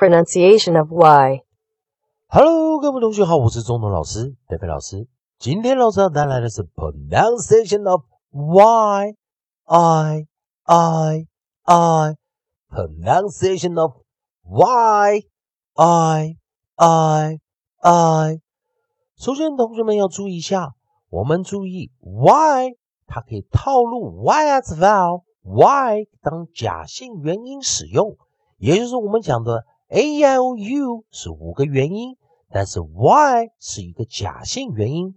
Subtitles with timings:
[0.00, 1.42] pronunciation of y.
[2.28, 5.06] Hello，各位同学好，我是中通老师，戴飞老师。
[5.38, 9.14] 今天老师要带来的是 pronunciation of y
[9.64, 10.26] i
[10.64, 11.26] i
[11.64, 12.16] i
[12.70, 13.92] pronunciation of
[14.42, 15.22] y
[15.74, 16.36] i
[16.76, 17.38] i
[17.82, 18.40] i。
[19.16, 20.74] 首先，同学们要注意一下，
[21.10, 22.76] 我们注意 y，
[23.06, 28.16] 它可以套路 y as well，y 当假性元音使用，
[28.58, 32.15] 也就是我们讲的 A i o u 是五个元音，
[32.49, 35.15] 但是 y 是一个假性元音。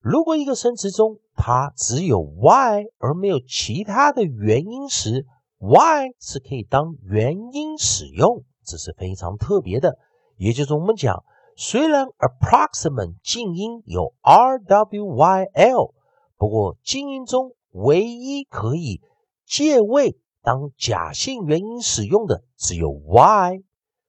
[0.00, 5.24] 如果一个生词中它只有 y 而没有其他的元音时
[5.58, 9.96] ，y 是可以当元音使用，这是非常特别的。
[10.36, 11.22] 也就是我们讲。
[11.58, 15.94] 虽然 approximate 静音有 r w y l，
[16.36, 19.00] 不过静音中唯一可以
[19.46, 23.62] 借位当假性元音使用的只有 y。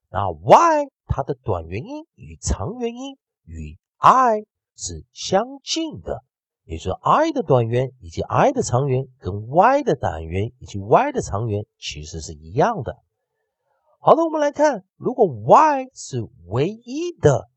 [0.10, 6.24] 那 y 它的短元音与长元音与 i 是相近的，
[6.64, 12.98] 也就是 i 的短元以及 i 的长元跟 y 的短元以及 y 的长元其实是一样的。
[14.00, 17.50] 好的，我们来看，如果 y 是唯一的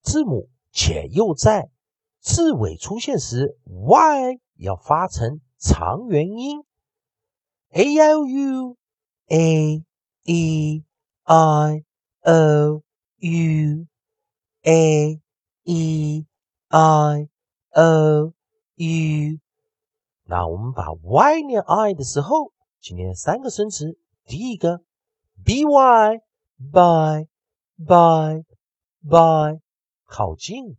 [0.00, 1.70] 字母，且又在
[2.20, 6.64] 字尾出现时，y 要发成长元音
[7.70, 8.76] a l u
[9.26, 9.84] a
[10.28, 10.84] e
[11.24, 11.84] i
[12.22, 12.82] o
[13.20, 13.86] u
[14.62, 15.20] a
[15.64, 16.26] e
[16.84, 17.28] i
[17.70, 18.32] o
[18.76, 19.40] u。
[20.24, 23.98] 那我们把 y 念 i 的时候，今天三个生词。
[24.26, 24.82] 第一个
[25.42, 26.20] ，by
[26.58, 27.26] by
[27.78, 28.44] by
[29.02, 29.58] by
[30.04, 30.76] 靠近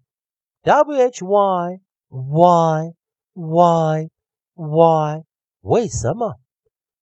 [0.61, 2.93] ，why Why
[3.33, 4.09] Why
[4.53, 5.23] Why，
[5.61, 6.39] 为什么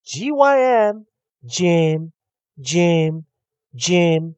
[0.04, 1.04] ？gym
[1.42, 2.12] gym
[2.58, 3.24] gym
[3.72, 4.34] gym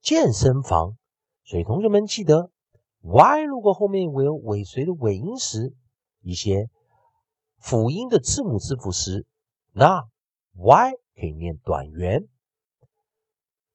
[0.00, 0.96] 健身房。
[1.44, 2.50] 所以同学们记得
[3.02, 5.74] ，y 如果后面有尾随的尾音时，
[6.22, 6.70] 一些
[7.58, 9.26] 辅音的字母字符时，
[9.72, 10.08] 那
[10.54, 12.26] y 可以念短元，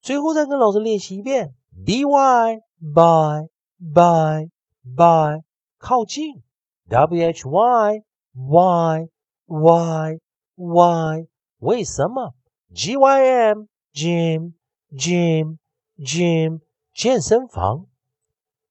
[0.01, 1.53] 最后再跟老师练习一遍
[1.85, 4.49] ：by by by
[4.95, 5.43] by
[5.77, 6.41] 靠近
[6.87, 8.03] ；why
[8.33, 9.09] y
[9.45, 10.19] y
[10.55, 11.27] y
[11.59, 12.33] 为什么
[12.73, 14.53] ？gym gym
[14.91, 15.57] gym
[15.97, 16.59] gym
[16.93, 17.87] 健身房。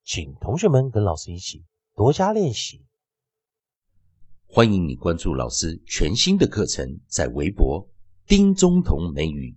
[0.04, 1.64] 请同学们跟老师一起
[1.94, 2.84] 多加练习。
[4.46, 7.88] 欢迎你关注老师全新的课程，在微博。
[8.26, 9.56] 丁中同美语